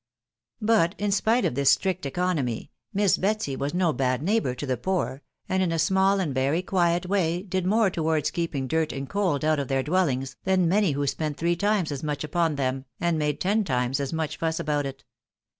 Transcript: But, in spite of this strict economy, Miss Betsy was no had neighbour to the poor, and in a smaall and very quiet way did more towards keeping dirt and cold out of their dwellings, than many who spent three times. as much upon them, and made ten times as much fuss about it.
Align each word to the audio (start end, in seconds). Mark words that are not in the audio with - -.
But, 0.63 0.95
in 0.97 1.11
spite 1.11 1.45
of 1.45 1.53
this 1.53 1.69
strict 1.69 2.07
economy, 2.07 2.71
Miss 2.91 3.19
Betsy 3.19 3.55
was 3.55 3.75
no 3.75 3.95
had 3.99 4.23
neighbour 4.23 4.55
to 4.55 4.65
the 4.65 4.75
poor, 4.75 5.21
and 5.47 5.61
in 5.61 5.71
a 5.71 5.77
smaall 5.77 6.19
and 6.19 6.33
very 6.33 6.63
quiet 6.63 7.05
way 7.05 7.43
did 7.43 7.67
more 7.67 7.91
towards 7.91 8.31
keeping 8.31 8.65
dirt 8.65 8.91
and 8.91 9.07
cold 9.07 9.45
out 9.45 9.59
of 9.59 9.67
their 9.67 9.83
dwellings, 9.83 10.37
than 10.43 10.67
many 10.67 10.93
who 10.93 11.05
spent 11.05 11.37
three 11.37 11.55
times. 11.55 11.91
as 11.91 12.01
much 12.01 12.23
upon 12.23 12.55
them, 12.55 12.85
and 12.99 13.19
made 13.19 13.39
ten 13.39 13.63
times 13.63 13.99
as 13.99 14.11
much 14.11 14.37
fuss 14.37 14.59
about 14.59 14.87
it. 14.87 15.03